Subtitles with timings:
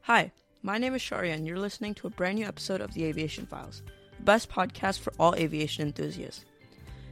[0.00, 3.04] Hi, my name is Sharia, and you're listening to a brand new episode of the
[3.04, 3.82] Aviation Files,
[4.16, 6.46] the best podcast for all aviation enthusiasts.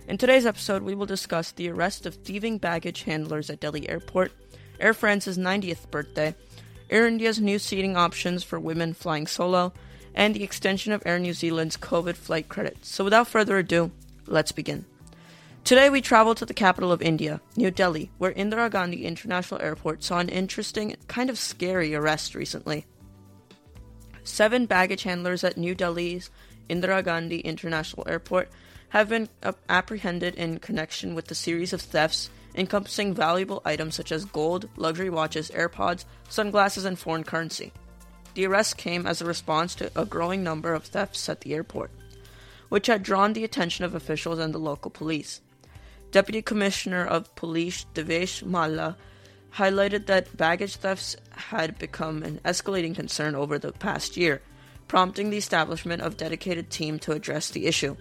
[0.08, 4.32] In today's episode, we will discuss the arrest of thieving baggage handlers at Delhi Airport,
[4.80, 6.34] Air France's 90th birthday,
[6.88, 9.74] Air India's new seating options for women flying solo,
[10.14, 12.78] and the extension of Air New Zealand's COVID flight credit.
[12.86, 13.90] So, without further ado,
[14.26, 14.86] let's begin.
[15.64, 20.02] Today, we travel to the capital of India, New Delhi, where Indira Gandhi International Airport
[20.02, 22.86] saw an interesting, kind of scary arrest recently.
[24.24, 26.30] Seven baggage handlers at New Delhi's
[26.68, 28.48] Indira Gandhi International Airport
[28.88, 29.28] have been
[29.68, 35.10] apprehended in connection with the series of thefts encompassing valuable items such as gold, luxury
[35.10, 37.72] watches, AirPods, sunglasses, and foreign currency.
[38.34, 41.90] The arrest came as a response to a growing number of thefts at the airport,
[42.68, 45.40] which had drawn the attention of officials and the local police.
[46.10, 48.96] Deputy Commissioner of Police Devesh Mahla
[49.54, 54.42] highlighted that baggage thefts had become an escalating concern over the past year,
[54.88, 57.96] prompting the establishment of a dedicated team to address the issue.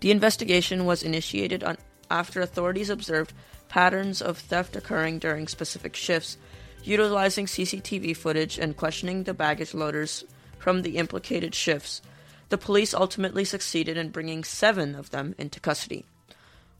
[0.00, 1.76] The investigation was initiated on,
[2.10, 3.34] after authorities observed
[3.68, 6.38] patterns of theft occurring during specific shifts,
[6.84, 10.24] utilizing CCTV footage and questioning the baggage loaders
[10.58, 12.00] from the implicated shifts.
[12.48, 16.06] The police ultimately succeeded in bringing seven of them into custody.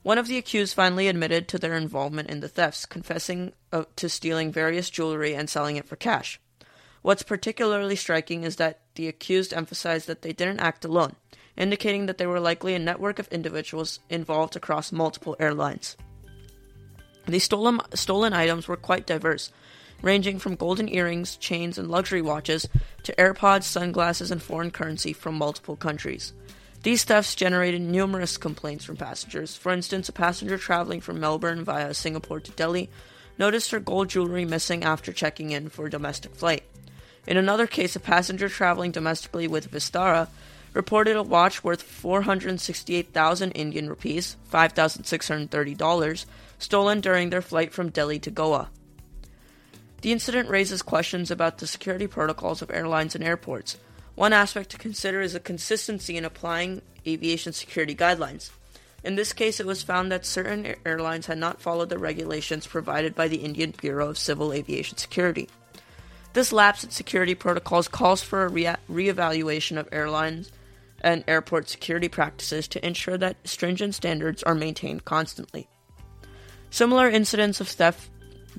[0.01, 4.07] One of the accused finally admitted to their involvement in the thefts, confessing uh, to
[4.07, 6.39] stealing various jewelry and selling it for cash.
[7.01, 11.15] What's particularly striking is that the accused emphasized that they didn't act alone,
[11.57, 15.97] indicating that they were likely a network of individuals involved across multiple airlines.
[17.25, 19.51] The stolen, stolen items were quite diverse,
[20.01, 22.67] ranging from golden earrings, chains, and luxury watches
[23.03, 26.33] to AirPods, sunglasses, and foreign currency from multiple countries.
[26.81, 29.55] These thefts generated numerous complaints from passengers.
[29.55, 32.89] For instance, a passenger traveling from Melbourne via Singapore to Delhi
[33.37, 36.63] noticed her gold jewelry missing after checking in for a domestic flight.
[37.27, 40.29] In another case, a passenger traveling domestically with Vistara
[40.73, 46.25] reported a watch worth 468,000 Indian rupees, $5,630,
[46.59, 48.69] stolen during their flight from Delhi to Goa.
[50.01, 53.77] The incident raises questions about the security protocols of airlines and airports.
[54.19, 58.49] One aspect to consider is the consistency in applying aviation security guidelines.
[59.01, 63.15] In this case, it was found that certain airlines had not followed the regulations provided
[63.15, 65.47] by the Indian Bureau of Civil Aviation Security.
[66.33, 70.51] This lapse in security protocols calls for a re- reevaluation of airlines
[70.99, 75.69] and airport security practices to ensure that stringent standards are maintained constantly.
[76.71, 78.09] Similar incidents of theft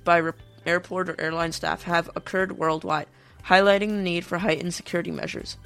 [0.05, 0.33] by re-
[0.65, 3.09] airport or airline staff have occurred worldwide,
[3.47, 5.57] highlighting the need for heightened security measures.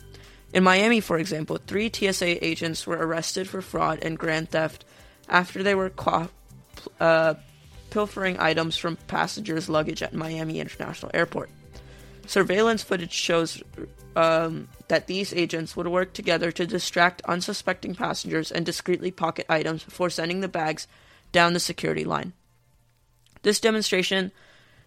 [0.52, 4.84] In Miami, for example, three TSA agents were arrested for fraud and grand theft
[5.28, 6.30] after they were caught
[7.00, 7.34] uh,
[7.90, 11.50] pilfering items from passengers' luggage at Miami International Airport.
[12.26, 13.62] Surveillance footage shows
[14.16, 19.84] um, that these agents would work together to distract unsuspecting passengers and discreetly pocket items
[19.84, 20.86] before sending the bags
[21.32, 22.32] down the security line.
[23.42, 24.32] This demonstration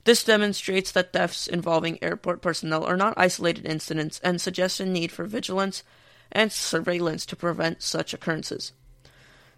[0.08, 5.12] this demonstrates that thefts involving airport personnel are not isolated incidents and suggests a need
[5.12, 5.84] for vigilance
[6.32, 8.72] and surveillance to prevent such occurrences.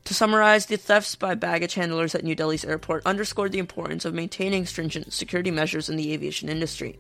[0.06, 4.16] To summarize, the thefts by baggage handlers at New Delhi's airport underscored the importance of
[4.16, 6.98] maintaining stringent security measures in the aviation industry.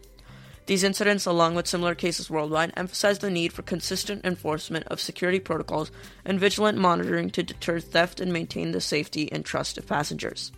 [0.67, 5.39] These incidents, along with similar cases worldwide, emphasize the need for consistent enforcement of security
[5.39, 5.89] protocols
[6.23, 10.51] and vigilant monitoring to deter theft and maintain the safety and trust of passengers.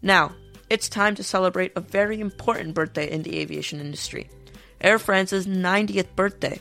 [0.00, 0.34] Now,
[0.70, 4.30] it's time to celebrate a very important birthday in the aviation industry
[4.80, 6.58] Air France's 90th birthday.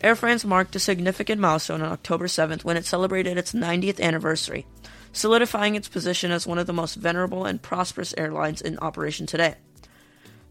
[0.00, 4.64] Air France marked a significant milestone on October 7th when it celebrated its 90th anniversary,
[5.12, 9.54] solidifying its position as one of the most venerable and prosperous airlines in operation today.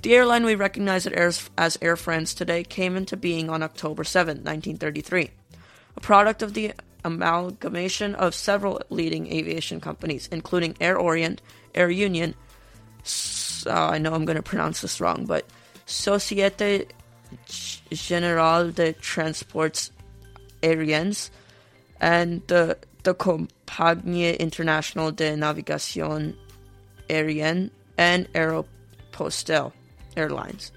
[0.01, 5.29] The airline we recognize as Air France today came into being on October 7, 1933,
[5.95, 6.73] a product of the
[7.05, 11.41] amalgamation of several leading aviation companies, including Air Orient,
[11.73, 12.33] Air Union,
[13.67, 15.45] uh, I know I'm going to pronounce this wrong, but
[15.85, 16.87] Société
[17.91, 19.91] Générale de Transports
[20.61, 21.29] Aériens
[21.99, 26.35] and the, the Compagnie Internationale de Navigation
[27.09, 29.71] Aérienne and Aeropostale
[30.17, 30.71] Airlines.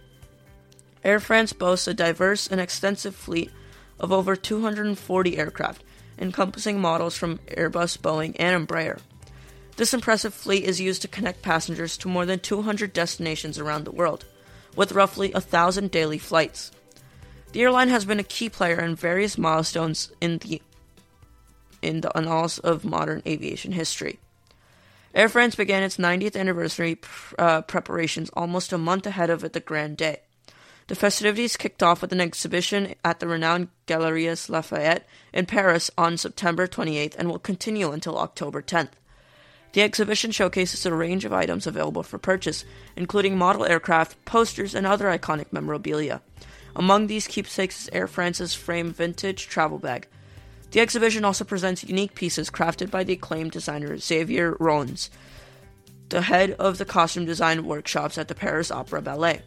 [1.04, 3.50] Air France boasts a diverse and extensive fleet
[3.98, 5.82] of over 240 aircraft,
[6.19, 9.00] encompassing models from Airbus, Boeing, and Embraer.
[9.78, 13.92] This impressive fleet is used to connect passengers to more than 200 destinations around the
[13.92, 14.25] world,
[14.75, 16.72] with roughly a thousand daily flights.
[17.52, 20.60] The airline has been a key player in various milestones in the
[21.80, 24.19] in the annals of modern aviation history.
[25.14, 26.98] Air France began its 90th anniversary
[27.38, 30.22] uh, preparations almost a month ahead of the grand day.
[30.88, 36.16] The festivities kicked off with an exhibition at the renowned Galeries Lafayette in Paris on
[36.16, 38.94] September 28th and will continue until October 10th.
[39.73, 42.65] The exhibition showcases a range of items available for purchase,
[42.97, 46.23] including model aircraft, posters, and other iconic memorabilia.
[46.75, 50.06] Among these keepsakes is Air France's frame vintage travel bag.
[50.70, 55.11] The exhibition also presents unique pieces crafted by the acclaimed designer Xavier Rones,
[56.09, 59.43] the head of the costume design workshops at the Paris Opera Ballet.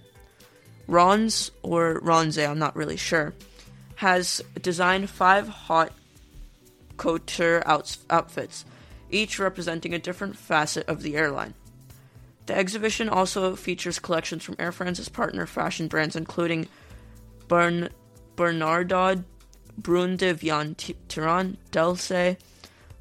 [0.88, 3.34] Rons, or Ronze, I'm not really sure,
[3.96, 5.94] has designed five haute
[6.98, 8.66] couture outfits,
[9.12, 11.54] each representing a different facet of the airline.
[12.46, 16.68] The exhibition also features collections from Air France's partner fashion brands, including
[17.48, 17.90] Bern-
[18.36, 19.24] Bernardaud,
[19.78, 22.38] Brun de Vian Tiran, Delsey,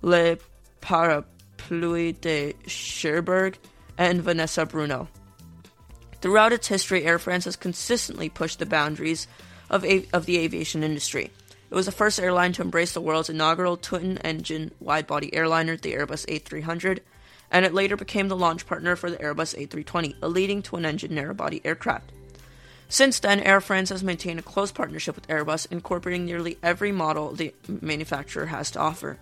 [0.02, 0.36] Le
[0.80, 3.58] Parapluie de Cherbourg,
[3.98, 5.08] and Vanessa Bruno.
[6.20, 9.26] Throughout its history, Air France has consistently pushed the boundaries
[9.70, 11.30] of, av- of the aviation industry.
[11.70, 15.76] It was the first airline to embrace the world's inaugural twin engine wide body airliner,
[15.76, 16.98] the Airbus A300,
[17.50, 21.14] and it later became the launch partner for the Airbus A320, a leading twin engine
[21.14, 22.10] narrow body aircraft.
[22.88, 27.30] Since then, Air France has maintained a close partnership with Airbus, incorporating nearly every model
[27.32, 29.18] the manufacturer has to offer.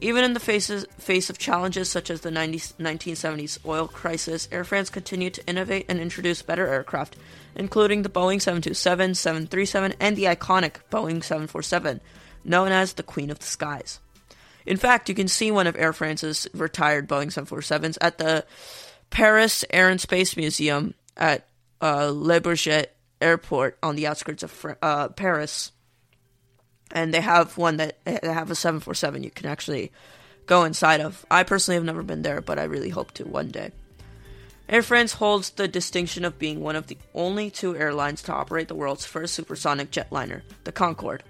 [0.00, 4.62] Even in the faces, face of challenges such as the 90, 1970s oil crisis, Air
[4.62, 7.16] France continued to innovate and introduce better aircraft,
[7.54, 12.00] including the Boeing 727, 737, and the iconic Boeing 747,
[12.44, 14.00] known as the Queen of the Skies.
[14.66, 18.44] In fact, you can see one of Air France's retired Boeing 747s at the
[19.08, 21.46] Paris Air and Space Museum at
[21.80, 22.86] uh, Le Bourget
[23.22, 25.72] Airport on the outskirts of uh, Paris
[26.92, 29.92] and they have one that eh, they have a 747 you can actually
[30.46, 31.26] go inside of.
[31.30, 33.72] I personally have never been there, but I really hope to one day.
[34.68, 38.66] Air France holds the distinction of being one of the only two airlines to operate
[38.66, 41.22] the world's first supersonic jetliner, the Concorde.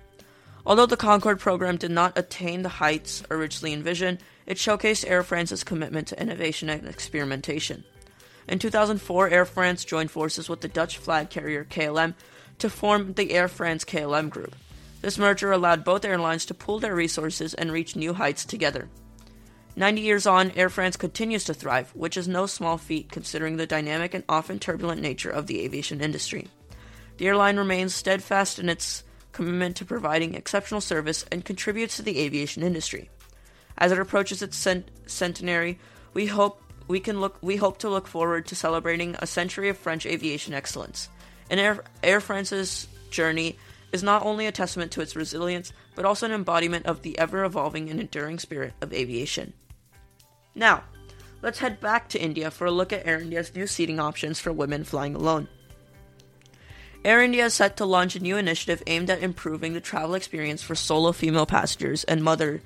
[0.64, 5.64] Although the Concorde program did not attain the heights originally envisioned, it showcased Air France's
[5.64, 7.84] commitment to innovation and experimentation.
[8.48, 12.14] In 2004, Air France joined forces with the Dutch flag carrier KLM
[12.58, 14.56] to form the Air France KLM Group.
[15.02, 18.88] This merger allowed both airlines to pool their resources and reach new heights together.
[19.76, 23.66] 90 years on, Air France continues to thrive, which is no small feat considering the
[23.66, 26.48] dynamic and often turbulent nature of the aviation industry.
[27.18, 32.18] The airline remains steadfast in its commitment to providing exceptional service and contributes to the
[32.20, 33.10] aviation industry.
[33.76, 35.78] As it approaches its cent- centenary,
[36.14, 39.76] we hope we can look we hope to look forward to celebrating a century of
[39.76, 41.10] French aviation excellence.
[41.50, 43.58] In Air, Air France's journey
[43.92, 47.44] is not only a testament to its resilience, but also an embodiment of the ever
[47.44, 49.52] evolving and enduring spirit of aviation.
[50.54, 50.84] Now,
[51.42, 54.52] let's head back to India for a look at Air India's new seating options for
[54.52, 55.48] women flying alone.
[57.04, 60.62] Air India is set to launch a new initiative aimed at improving the travel experience
[60.62, 62.62] for solo female passengers and mother,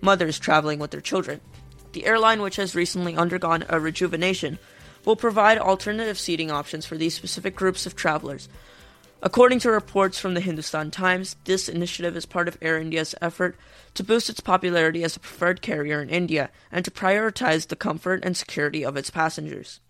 [0.00, 1.40] mothers traveling with their children.
[1.92, 4.60] The airline, which has recently undergone a rejuvenation,
[5.04, 8.48] will provide alternative seating options for these specific groups of travelers,
[9.22, 13.54] According to reports from the Hindustan Times, this initiative is part of Air India's effort
[13.92, 18.24] to boost its popularity as a preferred carrier in India and to prioritize the comfort
[18.24, 19.80] and security of its passengers.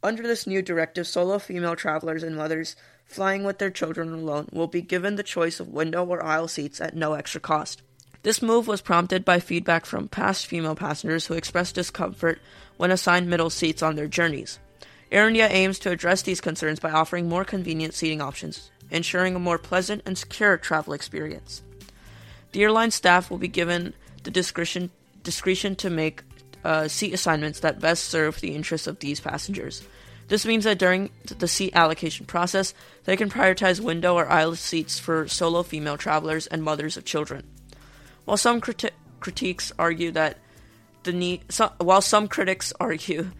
[0.00, 4.68] Under this new directive, solo female travelers and mothers flying with their children alone will
[4.68, 7.82] be given the choice of window or aisle seats at no extra cost.
[8.22, 12.40] This move was prompted by feedback from past female passengers who expressed discomfort
[12.76, 14.60] when assigned middle seats on their journeys.
[15.12, 19.38] Air India aims to address these concerns by offering more convenient seating options, ensuring a
[19.38, 21.62] more pleasant and secure travel experience.
[22.52, 23.92] The airline staff will be given
[24.22, 24.90] the discretion,
[25.22, 26.22] discretion to make
[26.64, 29.82] uh, seat assignments that best serve the interests of these passengers.
[30.28, 32.72] This means that during the seat allocation process,
[33.04, 37.46] they can prioritize window or aisle seats for solo female travelers and mothers of children.
[38.24, 38.90] While some criti-
[39.20, 40.38] critiques argue that
[41.02, 43.32] the need, so, while some critics argue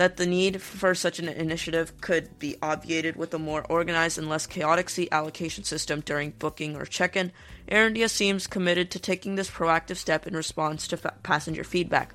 [0.00, 4.30] that the need for such an initiative could be obviated with a more organized and
[4.30, 7.30] less chaotic seat allocation system during booking or check in,
[7.68, 12.14] Air India seems committed to taking this proactive step in response to fa- passenger feedback.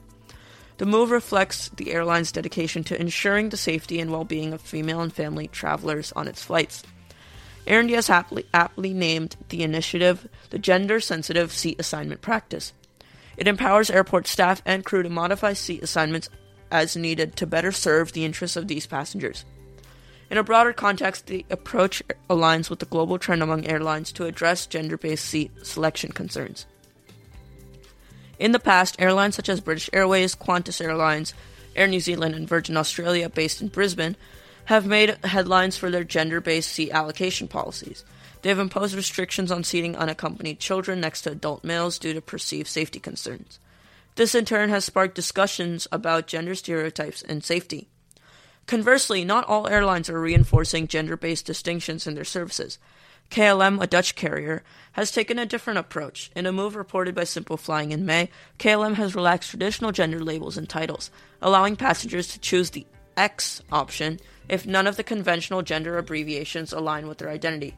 [0.78, 5.02] The move reflects the airline's dedication to ensuring the safety and well being of female
[5.02, 6.82] and family travelers on its flights.
[7.68, 12.74] Air India has aptly, aptly named the initiative the Gender Sensitive Seat Assignment Practice.
[13.38, 16.30] It empowers airport staff and crew to modify seat assignments
[16.76, 19.46] as needed to better serve the interests of these passengers.
[20.30, 24.66] In a broader context, the approach aligns with the global trend among airlines to address
[24.66, 26.66] gender based seat selection concerns.
[28.40, 31.34] In the past, airlines such as British Airways, Qantas Airlines,
[31.76, 34.16] Air New Zealand, and Virgin Australia, based in Brisbane,
[34.66, 38.04] have made headlines for their gender based seat allocation policies.
[38.42, 42.68] They have imposed restrictions on seating unaccompanied children next to adult males due to perceived
[42.68, 43.60] safety concerns.
[44.16, 47.90] This in turn has sparked discussions about gender stereotypes and safety.
[48.66, 52.80] Conversely, not all airlines are reinforcing gender based distinctions in their services.
[53.30, 56.32] KLM, a Dutch carrier, has taken a different approach.
[56.36, 58.30] In a move reported by Simple Flying in May,
[58.60, 62.86] KLM has relaxed traditional gender labels and titles, allowing passengers to choose the
[63.18, 67.76] X option if none of the conventional gender abbreviations align with their identity.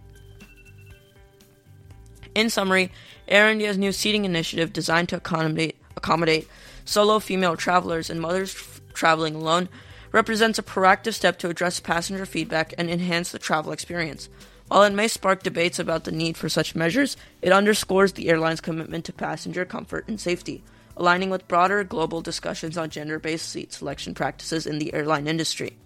[2.36, 2.92] In summary,
[3.28, 6.48] Air India's new seating initiative designed to accommodate, accommodate
[6.86, 9.68] solo female travelers and mothers f- traveling alone
[10.12, 14.30] represents a proactive step to address passenger feedback and enhance the travel experience.
[14.68, 18.62] While it may spark debates about the need for such measures, it underscores the airline's
[18.62, 20.64] commitment to passenger comfort and safety,
[20.96, 25.78] aligning with broader global discussions on gender based seat selection practices in the airline industry.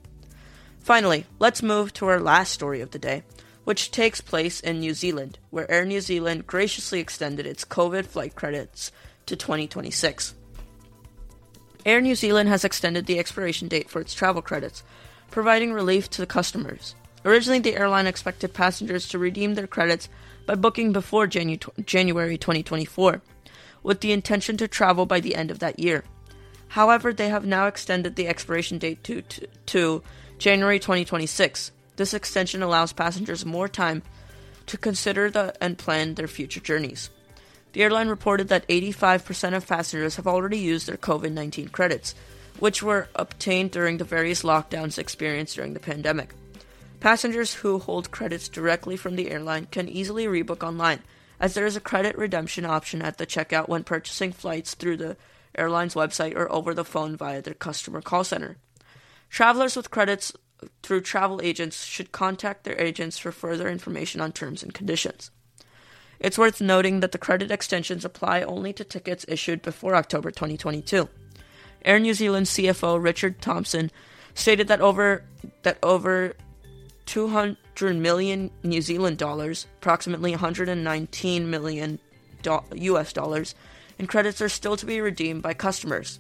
[0.80, 3.24] Finally, let's move to our last story of the day
[3.63, 8.36] which takes place in New Zealand, where Air New Zealand graciously extended its COVID flight
[8.36, 8.91] credits
[9.31, 10.35] to 2026.
[11.85, 14.83] Air New Zealand has extended the expiration date for its travel credits,
[15.31, 16.95] providing relief to the customers.
[17.23, 20.09] Originally, the airline expected passengers to redeem their credits
[20.45, 23.21] by booking before Janu- January 2024,
[23.83, 26.03] with the intention to travel by the end of that year.
[26.67, 30.03] However, they have now extended the expiration date to, to, to
[30.38, 34.01] January 2026, this extension allows passengers more time
[34.65, 37.09] to consider the, and plan their future journeys.
[37.74, 42.13] The airline reported that 85% of passengers have already used their COVID 19 credits,
[42.60, 46.34] which were obtained during the various lockdowns experienced during the pandemic.
[47.00, 51.00] Passengers who hold credits directly from the airline can easily rebook online,
[51.40, 55.18] as there is a credit redemption option at the checkout when purchasing flights through the
[55.58, 58.58] airline's website or over the phone via their customer call center.
[59.30, 60.34] Travelers with credits
[60.84, 65.32] through travel agents should contact their agents for further information on terms and conditions.
[66.22, 71.10] It's worth noting that the credit extensions apply only to tickets issued before October 2022.
[71.84, 73.90] Air New Zealand CFO Richard Thomson
[74.36, 75.24] stated that over
[75.63, 76.36] that over
[77.08, 77.58] 200
[77.96, 82.00] million New Zealand dollars, approximately 119 million
[82.46, 83.56] US dollars,
[83.98, 86.20] in credits are still to be redeemed by customers.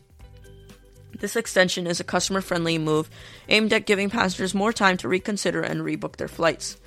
[1.19, 3.07] This extension is a customer friendly move
[3.49, 6.77] aimed at giving passengers more time to reconsider and rebook their flights.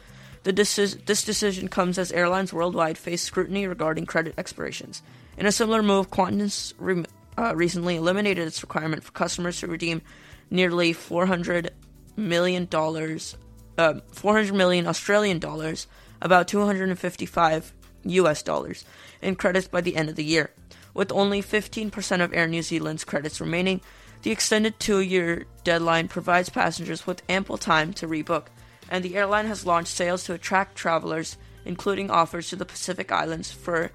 [0.52, 5.02] Deci- this decision comes as airlines worldwide face scrutiny regarding credit expirations.
[5.38, 7.04] In a similar move, Qantas re-
[7.38, 10.02] uh, recently eliminated its requirement for customers to redeem
[10.50, 11.72] nearly 400
[12.16, 13.36] million dollars,
[13.78, 15.86] uh, 400 million Australian dollars,
[16.20, 17.72] about 255
[18.04, 18.84] US dollars,
[19.22, 20.50] in credits by the end of the year.
[20.92, 23.80] With only 15% of Air New Zealand's credits remaining,
[24.22, 28.46] the extended two year deadline provides passengers with ample time to rebook,
[28.90, 33.50] and the airline has launched sales to attract travelers, including offers to the Pacific Islands
[33.50, 33.90] for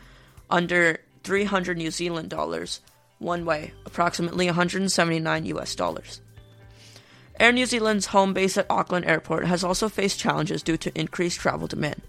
[0.50, 2.82] under 300 New Zealand dollars
[3.20, 6.22] one way, approximately 179 US dollars.
[7.40, 11.40] Air New Zealand's home base at Auckland Airport has also faced challenges due to increased
[11.40, 12.02] travel demand.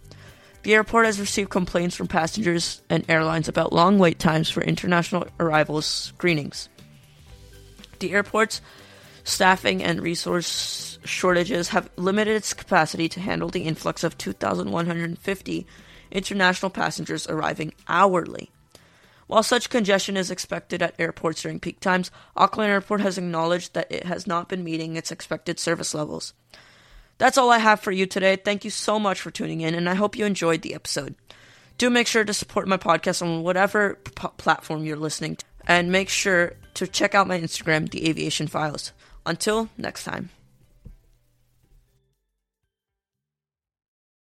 [0.62, 5.26] The airport has received complaints from passengers and airlines about long wait times for international
[5.38, 6.68] arrivals screenings.
[8.00, 8.60] The airport's
[9.25, 15.66] staffing and resource shortages have limited its capacity to handle the influx of 2,150
[16.11, 18.50] international passengers arriving hourly.
[19.26, 23.90] While such congestion is expected at airports during peak times, Auckland Airport has acknowledged that
[23.90, 26.35] it has not been meeting its expected service levels.
[27.19, 28.35] That's all I have for you today.
[28.35, 31.14] Thank you so much for tuning in, and I hope you enjoyed the episode.
[31.78, 35.92] Do make sure to support my podcast on whatever p- platform you're listening to, and
[35.92, 38.92] make sure to check out my Instagram, The Aviation Files.
[39.25, 40.30] Until next time.